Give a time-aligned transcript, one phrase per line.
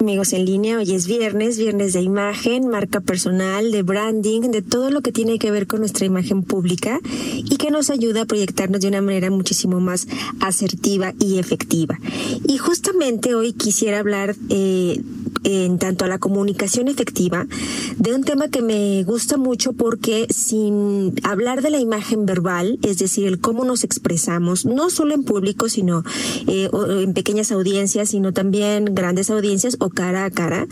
[0.00, 4.92] Amigos en línea, hoy es viernes, viernes de imagen, marca personal, de branding, de todo
[4.92, 7.00] lo que tiene que ver con nuestra imagen pública
[7.34, 10.06] y que nos ayuda a proyectarnos de una manera muchísimo más
[10.38, 11.98] asertiva y efectiva.
[12.46, 15.02] Y justamente hoy quisiera hablar eh,
[15.48, 17.46] en tanto a la comunicación efectiva
[17.96, 22.98] de un tema que me gusta mucho porque sin hablar de la imagen verbal, es
[22.98, 26.04] decir, el cómo nos expresamos, no solo en público, sino
[26.46, 30.66] eh, en pequeñas audiencias, sino también grandes audiencias cara a cara,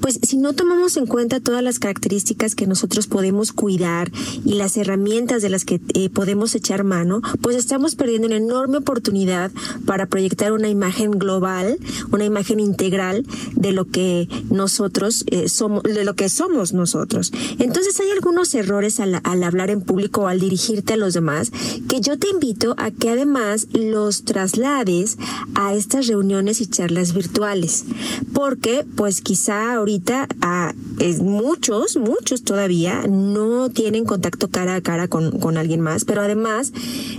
[0.00, 4.10] pues si no tomamos en cuenta todas las características que nosotros podemos cuidar
[4.44, 8.78] y las herramientas de las que eh, podemos echar mano, pues estamos perdiendo una enorme
[8.78, 9.50] oportunidad
[9.84, 11.78] para proyectar una imagen global,
[12.12, 14.15] una imagen integral de lo que
[14.50, 17.32] nosotros eh, somos, de lo que somos nosotros.
[17.58, 21.52] Entonces hay algunos errores al, hablar en público o al dirigirte a los demás
[21.88, 25.18] que yo te invito a que además los traslades
[25.54, 27.84] a estas reuniones y charlas virtuales.
[28.32, 34.80] Por porque pues quizá ahorita a, es, muchos, muchos todavía no tienen contacto cara a
[34.80, 36.72] cara con, con alguien más, pero además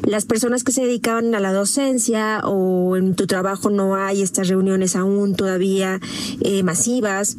[0.03, 4.47] las personas que se dedicaban a la docencia o en tu trabajo no hay estas
[4.47, 5.99] reuniones aún todavía
[6.41, 7.37] eh, masivas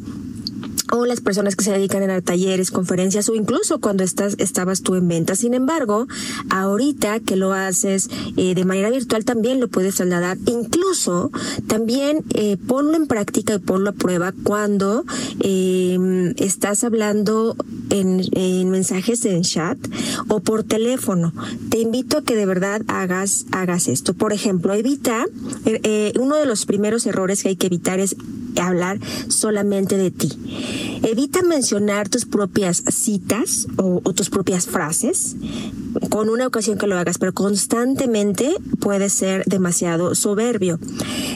[0.91, 4.95] o las personas que se dedican a talleres, conferencias o incluso cuando estás, estabas tú
[4.95, 5.35] en venta.
[5.35, 6.07] Sin embargo,
[6.49, 10.37] ahorita que lo haces eh, de manera virtual también lo puedes trasladar.
[10.45, 11.31] Incluso
[11.67, 15.05] también eh, ponlo en práctica y ponlo a prueba cuando
[15.41, 17.55] eh, estás hablando
[17.89, 19.77] en, en, mensajes en chat
[20.27, 21.33] o por teléfono.
[21.69, 24.13] Te invito a que de verdad hagas, hagas esto.
[24.13, 25.25] Por ejemplo, evita,
[25.65, 28.15] eh, uno de los primeros errores que hay que evitar es
[28.67, 30.29] hablar solamente de ti.
[31.03, 35.35] Evita mencionar tus propias citas o, tus propias frases
[36.09, 40.79] con una ocasión que lo hagas, pero constantemente puede ser demasiado soberbio.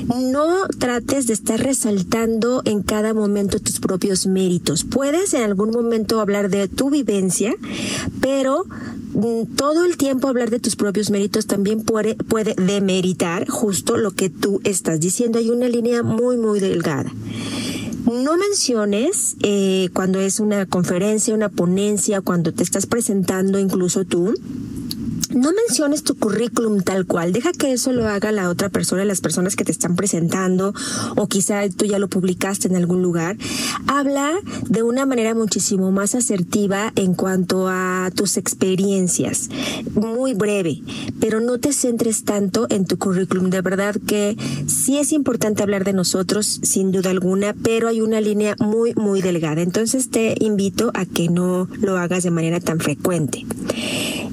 [0.08, 4.84] No trates de estar resaltando en cada momento tus propios méritos.
[4.84, 7.54] Puedes en algún momento hablar de tu vivencia,
[8.20, 8.66] pero
[9.14, 14.12] mm, todo el tiempo hablar de tus propios méritos también puede, puede demeritar justo lo
[14.12, 15.40] que tú estás diciendo.
[15.40, 17.12] Hay una línea muy, muy delgada.
[18.06, 24.34] No menciones eh, cuando es una conferencia, una ponencia, cuando te estás presentando incluso tú,
[25.34, 29.22] no menciones tu currículum tal cual, deja que eso lo haga la otra persona, las
[29.22, 30.74] personas que te están presentando
[31.16, 33.38] o quizá tú ya lo publicaste en algún lugar.
[33.88, 34.32] Habla
[34.68, 39.50] de una manera muchísimo más asertiva en cuanto a tus experiencias,
[39.94, 40.82] muy breve,
[41.20, 43.50] pero no te centres tanto en tu currículum.
[43.50, 48.22] De verdad que sí es importante hablar de nosotros, sin duda alguna, pero hay una
[48.22, 49.62] línea muy, muy delgada.
[49.62, 53.46] Entonces te invito a que no lo hagas de manera tan frecuente.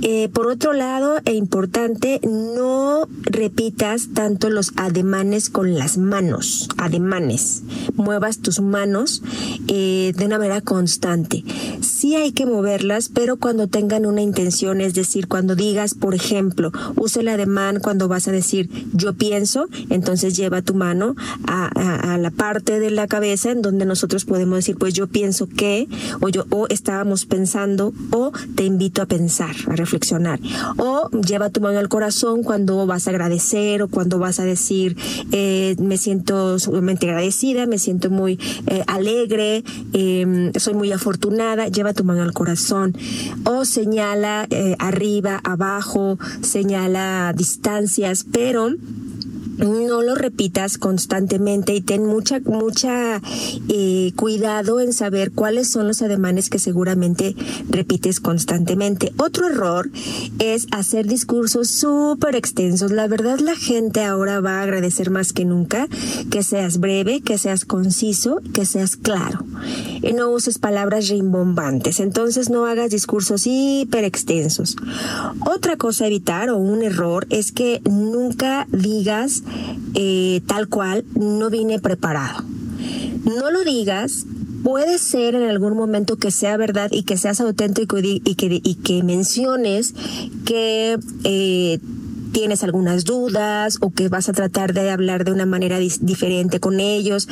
[0.02, 0.89] Eh, por otro lado,
[1.24, 7.62] e importante, no repitas tanto los ademanes con las manos, ademanes.
[7.94, 9.22] Muevas tus manos
[9.68, 11.44] eh, de una manera constante.
[11.80, 16.72] Sí hay que moverlas, pero cuando tengan una intención, es decir, cuando digas, por ejemplo,
[16.96, 21.14] usa el ademán cuando vas a decir yo pienso, entonces lleva tu mano
[21.46, 25.46] a, a, la parte de la cabeza en donde nosotros podemos decir, pues yo pienso
[25.46, 25.86] que,
[26.20, 30.40] o yo, o estábamos pensando, o te invito a pensar, a reflexionar.
[30.82, 34.96] O lleva tu mano al corazón cuando vas a agradecer o cuando vas a decir,
[35.30, 41.92] eh, me siento sumamente agradecida, me siento muy eh, alegre, eh, soy muy afortunada, lleva
[41.92, 42.96] tu mano al corazón.
[43.44, 48.70] O señala eh, arriba, abajo, señala distancias, pero
[49.60, 53.20] no lo repitas constantemente y ten mucha mucha
[53.68, 57.34] eh, cuidado en saber cuáles son los ademanes que seguramente
[57.68, 59.12] repites constantemente.
[59.16, 59.90] Otro error
[60.38, 62.90] es hacer discursos súper extensos.
[62.90, 65.88] La verdad la gente ahora va a agradecer más que nunca
[66.30, 69.44] que seas breve, que seas conciso, que seas claro.
[70.02, 72.00] Y no uses palabras rimbombantes.
[72.00, 74.76] Entonces no hagas discursos hiper extensos.
[75.46, 79.42] Otra cosa a evitar o un error es que nunca digas
[79.94, 82.44] eh, tal cual, no vine preparado.
[83.24, 84.26] No lo digas,
[84.62, 88.74] puede ser en algún momento que sea verdad y que seas auténtico y, que, y
[88.76, 89.94] que menciones
[90.44, 91.78] que eh,
[92.32, 96.80] tienes algunas dudas o que vas a tratar de hablar de una manera diferente con
[96.80, 97.28] ellos.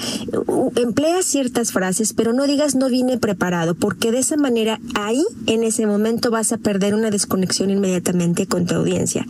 [0.76, 5.62] Emplea ciertas frases, pero no digas no vine preparado, porque de esa manera ahí, en
[5.62, 9.26] ese momento, vas a perder una desconexión inmediatamente con tu audiencia.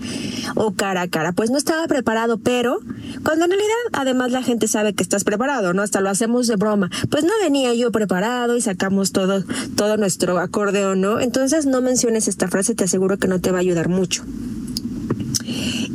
[0.54, 2.78] O cara a cara, pues no estaba preparado, pero
[3.24, 5.82] cuando en realidad además la gente sabe que estás preparado, ¿no?
[5.82, 6.90] Hasta lo hacemos de broma.
[7.10, 9.44] Pues no venía yo preparado y sacamos todo,
[9.76, 11.20] todo nuestro acordeón, ¿no?
[11.20, 14.24] Entonces no menciones esta frase, te aseguro que no te va a ayudar mucho.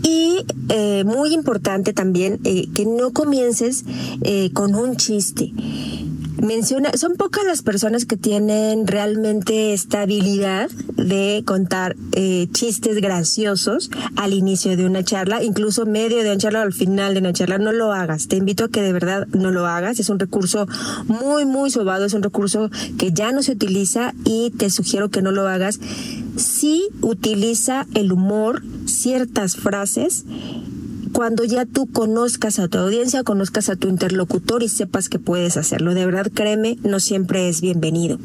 [0.03, 3.85] Y eh, muy importante también eh, que no comiences
[4.23, 5.53] eh, con un chiste
[6.43, 13.89] menciona, son pocas las personas que tienen realmente esta habilidad de contar eh, chistes graciosos
[14.15, 17.33] al inicio de una charla, incluso medio de una charla o al final de una
[17.33, 17.57] charla.
[17.57, 18.27] No lo hagas.
[18.27, 19.99] Te invito a que de verdad no lo hagas.
[19.99, 20.67] Es un recurso
[21.07, 22.05] muy, muy sobado.
[22.05, 25.79] Es un recurso que ya no se utiliza y te sugiero que no lo hagas.
[26.37, 30.25] Sí utiliza el humor, ciertas frases
[31.13, 35.57] cuando ya tú conozcas a tu audiencia, conozcas a tu interlocutor y sepas que puedes
[35.57, 35.93] hacerlo.
[35.93, 38.17] De verdad, créeme, no siempre es bienvenido.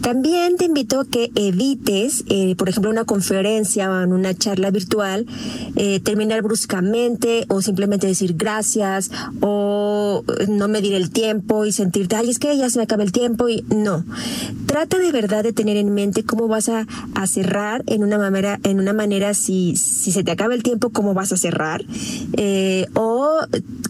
[0.00, 4.70] También te invito a que evites, eh, por ejemplo, una conferencia o en una charla
[4.70, 5.26] virtual,
[5.76, 12.30] eh, terminar bruscamente o simplemente decir gracias o no medir el tiempo y sentirte, ay,
[12.30, 14.04] es que ya se me acaba el tiempo y no.
[14.66, 18.60] Trata de verdad de tener en mente cómo vas a, a cerrar en una manera,
[18.62, 21.84] en una manera si, si se te acaba el tiempo, cómo vas a cerrar
[22.34, 23.38] eh, o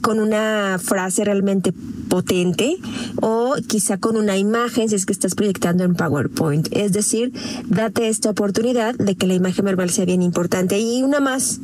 [0.01, 1.73] con una frase realmente
[2.09, 2.77] potente
[3.21, 6.69] o quizá con una imagen si es que estás proyectando en PowerPoint.
[6.73, 7.33] Es decir,
[7.67, 10.79] date esta oportunidad de que la imagen verbal sea bien importante.
[10.79, 11.61] Y una más,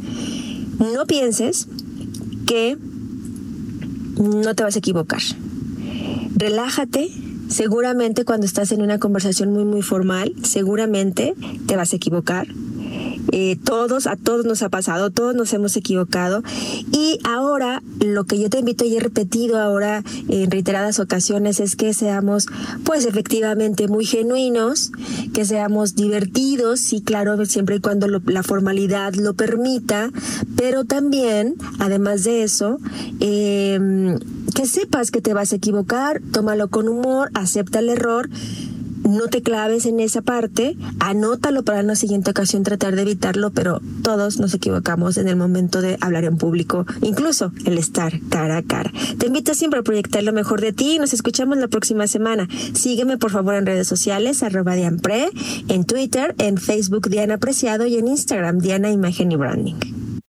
[0.78, 1.68] no pienses
[2.46, 2.76] que
[4.18, 5.22] no te vas a equivocar.
[6.36, 7.08] Relájate,
[7.48, 11.34] seguramente cuando estás en una conversación muy muy formal, seguramente
[11.66, 12.48] te vas a equivocar.
[13.36, 16.44] Eh, todos, a todos nos ha pasado, todos nos hemos equivocado.
[16.92, 21.74] Y ahora lo que yo te invito y he repetido ahora en reiteradas ocasiones es
[21.74, 22.46] que seamos
[22.84, 24.92] pues efectivamente muy genuinos,
[25.32, 30.12] que seamos divertidos, sí, claro, siempre y cuando la formalidad lo permita,
[30.54, 32.78] pero también, además de eso,
[33.18, 34.16] em,
[34.54, 38.30] que sepas que te vas a equivocar, tómalo con humor, acepta el error
[39.04, 43.80] no te claves en esa parte, anótalo para la siguiente ocasión tratar de evitarlo, pero
[44.02, 48.62] todos nos equivocamos en el momento de hablar en público, incluso el estar cara a
[48.62, 48.92] cara.
[49.18, 52.48] Te invito siempre a proyectar lo mejor de ti y nos escuchamos la próxima semana.
[52.74, 55.30] Sígueme por favor en redes sociales, arroba Dianpre,
[55.68, 60.03] en Twitter, en Facebook Diana Apreciado y en Instagram Diana Imagen y Branding.